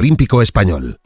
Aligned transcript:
Olímpico 0.00 0.40
Español. 0.40 0.98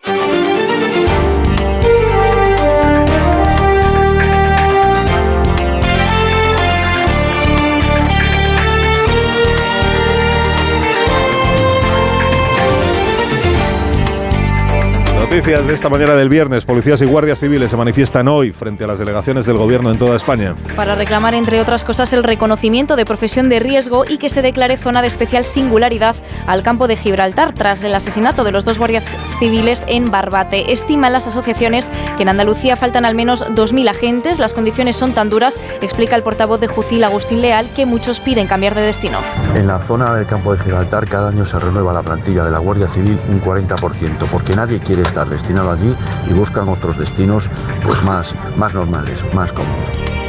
Noticias 15.35 15.66
de 15.66 15.74
esta 15.74 15.88
mañana 15.88 16.14
del 16.14 16.28
viernes. 16.28 16.64
Policías 16.64 17.02
y 17.02 17.06
guardias 17.06 17.40
civiles 17.40 17.68
se 17.68 17.76
manifiestan 17.76 18.28
hoy 18.28 18.52
frente 18.52 18.84
a 18.84 18.86
las 18.86 19.00
delegaciones 19.00 19.44
del 19.44 19.56
gobierno 19.56 19.90
en 19.90 19.98
toda 19.98 20.14
España. 20.14 20.54
Para 20.76 20.94
reclamar, 20.94 21.34
entre 21.34 21.60
otras 21.60 21.82
cosas, 21.82 22.12
el 22.12 22.22
reconocimiento 22.22 22.94
de 22.94 23.04
profesión 23.04 23.48
de 23.48 23.58
riesgo 23.58 24.04
y 24.08 24.18
que 24.18 24.30
se 24.30 24.42
declare 24.42 24.76
zona 24.76 25.02
de 25.02 25.08
especial 25.08 25.44
singularidad 25.44 26.14
al 26.46 26.62
campo 26.62 26.86
de 26.86 26.96
Gibraltar 26.96 27.52
tras 27.52 27.82
el 27.82 27.96
asesinato 27.96 28.44
de 28.44 28.52
los 28.52 28.64
dos 28.64 28.78
guardias 28.78 29.04
civiles 29.40 29.82
en 29.88 30.08
Barbate. 30.08 30.72
Estiman 30.72 31.12
las 31.12 31.26
asociaciones 31.26 31.90
que 32.16 32.23
en 32.23 32.28
Andalucía 32.28 32.77
faltan 32.77 33.05
al 33.05 33.16
menos 33.16 33.45
2.000 33.45 33.91
agentes. 33.91 34.39
Las 34.39 34.55
condiciones 34.55 34.95
son 34.95 35.14
tan 35.14 35.30
duras, 35.30 35.59
explica 35.83 36.14
el 36.14 36.23
portavoz 36.23 36.61
de 36.61 36.69
Jucil, 36.69 37.03
Agustín 37.03 37.42
Leal, 37.42 37.66
que 37.75 37.87
muchos 37.87 38.20
piden 38.20 38.47
cambiar 38.47 38.77
de 38.77 38.83
destino. 38.83 39.19
En 39.56 39.66
la 39.66 39.80
zona 39.80 40.14
del 40.14 40.27
campo 40.27 40.55
de 40.55 40.62
Gibraltar 40.62 41.09
cada 41.09 41.30
año 41.30 41.45
se 41.45 41.59
renueva 41.59 41.92
la 41.92 42.03
plantilla 42.03 42.45
de 42.45 42.53
la 42.53 42.59
Guardia 42.59 42.87
Civil 42.87 43.19
un 43.28 43.42
40%, 43.42 44.28
porque 44.30 44.55
nadie 44.55 44.78
quiere 44.78 45.03
estar 45.03 45.23
destinado 45.30 45.70
allí 45.70 45.95
y 46.28 46.33
buscan 46.33 46.69
otros 46.69 46.98
destinos 46.98 47.51
pues 47.84 48.02
más, 48.05 48.34
más 48.56 48.74
normales, 48.74 49.24
más 49.34 49.52
cómodos. 49.52 50.23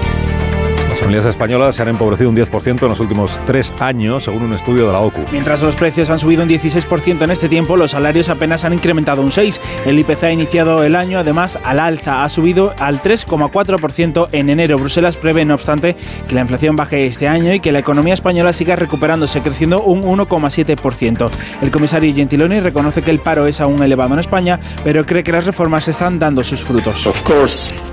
Las 1.06 1.12
familias 1.12 1.30
españolas 1.30 1.76
se 1.76 1.84
han 1.84 1.90
empobrecido 1.90 2.32
un 2.32 2.36
10% 2.36 2.82
en 2.82 2.90
los 2.90 3.00
últimos 3.00 3.40
tres 3.46 3.72
años, 3.80 4.24
según 4.24 4.42
un 4.42 4.54
estudio 4.54 4.88
de 4.88 4.92
la 4.92 5.02
OCU. 5.02 5.22
Mientras 5.32 5.62
los 5.62 5.76
precios 5.76 6.10
han 6.10 6.18
subido 6.18 6.42
un 6.42 6.50
16% 6.50 7.22
en 7.22 7.30
este 7.30 7.48
tiempo, 7.48 7.78
los 7.78 7.92
salarios 7.92 8.28
apenas 8.30 8.66
han 8.66 8.74
incrementado 8.74 9.22
un 9.22 9.30
6%. 9.30 9.60
El 9.86 10.00
IPC 10.00 10.24
ha 10.24 10.32
iniciado 10.32 10.84
el 10.84 10.96
año, 10.96 11.20
además, 11.20 11.60
al 11.64 11.80
alza. 11.80 12.24
Ha 12.24 12.30
subido 12.30 12.74
al 12.80 13.04
3,4% 13.04 14.30
en 14.32 14.50
enero. 14.50 14.80
Bruselas 14.80 15.16
prevé, 15.16 15.46
no 15.46 15.54
obstante, 15.54 15.96
que 16.28 16.34
la 16.34 16.42
inflación 16.42 16.76
baje 16.76 17.06
este 17.06 17.28
año 17.28 17.54
y 17.54 17.60
que 17.60 17.72
la 17.72 17.78
economía 17.78 18.16
española 18.16 18.52
siga 18.52 18.76
recuperándose, 18.76 19.42
creciendo 19.42 19.84
un 19.84 20.02
1,7%. 20.02 21.30
El 21.62 21.70
comisario 21.70 22.16
Gentiloni 22.16 22.62
reconoce 22.62 23.04
que 23.04 23.12
el 23.12 23.20
paro 23.20 23.46
es 23.46 23.62
aún 23.62 23.84
elevado 23.84 24.16
en 24.16 24.22
España, 24.22 24.60
pero 24.84 25.06
cree 25.06 25.22
que 25.22 25.32
las 25.32 25.46
reformas 25.46 25.88
están 25.88 26.18
dando 26.18 26.44
sus 26.44 26.64
frutos. 26.64 27.08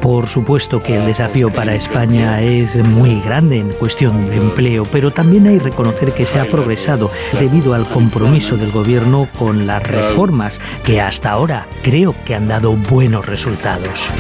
Por 0.00 0.28
supuesto 0.28 0.83
que 0.83 0.97
el 0.97 1.05
desafío 1.05 1.50
para 1.50 1.75
España 1.75 2.41
es 2.41 2.75
muy 2.77 3.02
grande 3.20 3.58
en 3.58 3.72
cuestión 3.72 4.31
de 4.31 4.36
empleo, 4.36 4.84
pero 4.91 5.11
también 5.11 5.47
hay 5.47 5.58
que 5.58 5.64
reconocer 5.64 6.12
que 6.12 6.27
se 6.27 6.39
ha 6.39 6.45
progresado 6.45 7.11
debido 7.39 7.75
al 7.75 7.86
compromiso 7.86 8.56
del 8.56 8.70
gobierno 8.70 9.28
con 9.39 9.67
las 9.67 9.83
reformas 9.83 10.61
que 10.84 11.00
hasta 11.00 11.31
ahora 11.31 11.67
creo 11.83 12.14
que 12.25 12.34
han 12.34 12.48
dado 12.48 12.72
buenos 12.72 13.27
resultados. 13.27 14.11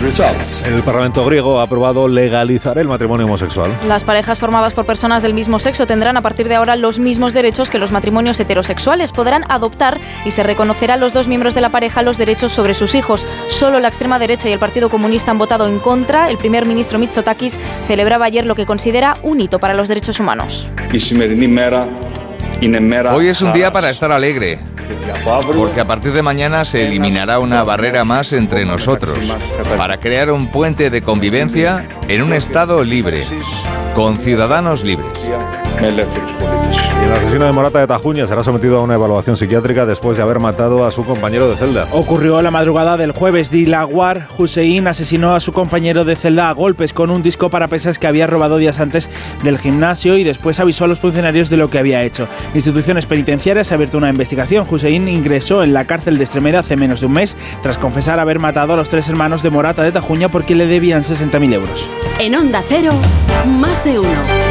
El 0.66 0.82
Parlamento 0.82 1.24
griego 1.24 1.60
ha 1.60 1.64
aprobado 1.64 2.08
legalizar 2.08 2.78
el 2.78 2.88
matrimonio 2.88 3.26
homosexual. 3.26 3.70
Las 3.86 4.04
parejas 4.04 4.38
formadas 4.38 4.72
por 4.74 4.84
personas 4.84 5.22
del 5.22 5.34
mismo 5.34 5.58
sexo 5.58 5.86
tendrán 5.86 6.16
a 6.16 6.22
partir 6.22 6.48
de 6.48 6.56
ahora 6.56 6.76
los 6.76 6.98
mismos 6.98 7.32
derechos 7.32 7.70
que 7.70 7.78
los 7.78 7.92
matrimonios 7.92 8.38
heterosexuales. 8.40 9.12
Podrán 9.12 9.44
adoptar 9.48 9.98
y 10.24 10.30
se 10.30 10.42
reconocerá 10.42 10.94
a 10.94 10.96
los 10.96 11.12
dos 11.12 11.28
miembros 11.28 11.54
de 11.54 11.60
la 11.60 11.70
pareja 11.70 12.02
los 12.02 12.18
derechos 12.18 12.52
sobre 12.52 12.74
sus 12.74 12.94
hijos. 12.94 13.26
Solo 13.48 13.80
la 13.80 13.88
extrema 13.88 14.18
derecha 14.18 14.48
y 14.48 14.52
el 14.52 14.58
Partido 14.58 14.90
Comunista 14.90 15.30
han 15.30 15.38
votado 15.38 15.66
en 15.66 15.78
contra. 15.78 16.30
El 16.30 16.38
primer 16.38 16.66
ministro 16.66 16.98
Mitsotakis 16.98 17.56
celebraba 17.86 18.26
ayer 18.26 18.46
lo 18.46 18.54
que 18.54 18.61
considera 18.66 19.16
un 19.22 19.40
hito 19.40 19.58
para 19.58 19.74
los 19.74 19.88
derechos 19.88 20.20
humanos. 20.20 20.68
Hoy 23.12 23.28
es 23.28 23.42
un 23.42 23.52
día 23.52 23.72
para 23.72 23.90
estar 23.90 24.12
alegre, 24.12 24.58
porque 25.54 25.80
a 25.80 25.84
partir 25.84 26.12
de 26.12 26.22
mañana 26.22 26.64
se 26.64 26.86
eliminará 26.86 27.40
una 27.40 27.64
barrera 27.64 28.04
más 28.04 28.32
entre 28.32 28.64
nosotros, 28.64 29.18
para 29.76 29.98
crear 29.98 30.30
un 30.30 30.46
puente 30.46 30.88
de 30.90 31.02
convivencia 31.02 31.86
en 32.06 32.22
un 32.22 32.32
Estado 32.32 32.84
libre, 32.84 33.24
con 33.94 34.16
ciudadanos 34.16 34.82
libres. 34.84 35.12
El 35.82 35.98
asesino 37.12 37.44
de 37.46 37.52
Morata 37.52 37.80
de 37.80 37.86
Tajuña 37.86 38.26
será 38.28 38.44
sometido 38.44 38.78
a 38.78 38.82
una 38.82 38.94
evaluación 38.94 39.36
psiquiátrica 39.36 39.84
después 39.84 40.16
de 40.16 40.22
haber 40.22 40.38
matado 40.38 40.86
a 40.86 40.90
su 40.92 41.04
compañero 41.04 41.48
de 41.48 41.56
celda. 41.56 41.88
Ocurrió 41.92 42.40
la 42.40 42.52
madrugada 42.52 42.96
del 42.96 43.10
jueves. 43.10 43.50
Dilawar 43.50 44.28
Hussein 44.38 44.86
asesinó 44.86 45.34
a 45.34 45.40
su 45.40 45.52
compañero 45.52 46.04
de 46.04 46.14
celda 46.14 46.48
a 46.48 46.52
golpes 46.52 46.92
con 46.92 47.10
un 47.10 47.22
disco 47.22 47.50
para 47.50 47.66
pesas 47.66 47.98
que 47.98 48.06
había 48.06 48.28
robado 48.28 48.58
días 48.58 48.78
antes 48.78 49.10
del 49.42 49.58
gimnasio 49.58 50.16
y 50.16 50.24
después 50.24 50.60
avisó 50.60 50.84
a 50.84 50.88
los 50.88 51.00
funcionarios 51.00 51.50
de 51.50 51.56
lo 51.56 51.68
que 51.68 51.78
había 51.78 52.04
hecho. 52.04 52.28
Instituciones 52.54 53.06
penitenciarias 53.06 53.72
ha 53.72 53.74
abierto 53.74 53.98
una 53.98 54.10
investigación. 54.10 54.66
Hussein 54.70 55.08
ingresó 55.08 55.64
en 55.64 55.72
la 55.74 55.86
cárcel 55.86 56.18
de 56.18 56.24
Extremadura 56.24 56.60
hace 56.60 56.76
menos 56.76 57.00
de 57.00 57.06
un 57.06 57.12
mes 57.12 57.36
tras 57.62 57.78
confesar 57.78 58.20
haber 58.20 58.38
matado 58.38 58.74
a 58.74 58.76
los 58.76 58.88
tres 58.88 59.08
hermanos 59.08 59.42
de 59.42 59.50
Morata 59.50 59.82
de 59.82 59.92
Tajuña 59.92 60.28
porque 60.28 60.54
le 60.54 60.66
debían 60.66 61.02
60.000 61.02 61.54
euros. 61.54 61.88
En 62.20 62.34
Onda 62.34 62.62
Cero, 62.68 62.90
más 63.60 63.81
de 63.84 63.98
uno. 63.98 64.41